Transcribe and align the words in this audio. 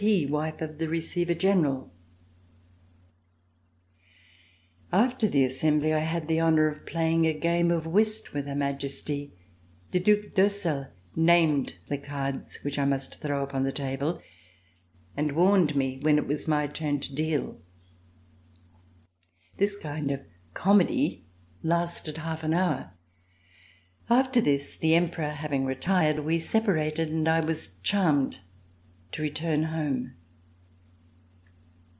P, 0.01 0.25
wife 0.25 0.61
of 0.63 0.79
the 0.79 0.89
Receiver 0.89 1.35
General. 1.35 1.93
C357] 4.91 4.91
RECOLLECTIONS 4.91 4.93
OF 4.93 4.93
THE 4.97 4.97
REVOLUTION 4.97 5.05
After 5.05 5.27
the 5.29 5.43
Assembly. 5.45 5.93
I 5.93 5.99
had 5.99 6.27
the 6.27 6.39
honor 6.39 6.67
of 6.67 6.85
playing 6.87 7.27
a 7.27 7.39
game 7.39 7.69
of 7.69 7.85
whist 7.85 8.33
with 8.33 8.47
Her 8.47 8.55
Majesty. 8.55 9.31
The 9.91 9.99
Due 9.99 10.29
d'Ursel 10.31 10.87
named 11.15 11.75
the 11.87 11.99
cards 11.99 12.57
which 12.63 12.79
I 12.79 12.85
must 12.85 13.21
throw 13.21 13.43
upon 13.43 13.61
the 13.61 13.71
table 13.71 14.19
and 15.15 15.33
warned 15.33 15.75
me 15.75 15.99
when 15.99 16.17
it 16.17 16.25
was 16.25 16.47
my 16.47 16.65
turn 16.65 16.99
to 17.01 17.13
deal. 17.13 17.61
This 19.57 19.77
kind 19.77 20.09
of 20.09 20.21
comedy 20.55 21.25
lasted 21.61 22.17
half 22.17 22.43
an 22.43 22.55
hour. 22.55 22.93
After 24.09 24.41
this, 24.41 24.75
the 24.77 24.95
Emperor 24.95 25.29
having 25.29 25.63
retired, 25.63 26.21
we 26.21 26.39
separated, 26.39 27.09
and 27.09 27.27
I 27.27 27.41
was 27.41 27.75
charmed 27.83 28.39
to 29.11 29.21
return 29.21 29.63
home. 29.63 30.13